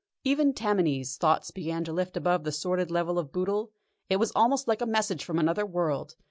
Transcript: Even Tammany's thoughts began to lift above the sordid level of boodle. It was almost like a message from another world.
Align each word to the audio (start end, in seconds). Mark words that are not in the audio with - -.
Even 0.23 0.51
Tammany's 0.51 1.15
thoughts 1.15 1.51
began 1.51 1.83
to 1.83 1.93
lift 1.93 2.17
above 2.17 2.43
the 2.43 2.51
sordid 2.51 2.89
level 2.89 3.19
of 3.19 3.31
boodle. 3.31 3.71
It 4.09 4.17
was 4.17 4.31
almost 4.35 4.67
like 4.67 4.81
a 4.81 4.87
message 4.87 5.23
from 5.23 5.37
another 5.37 5.63
world. 5.63 6.15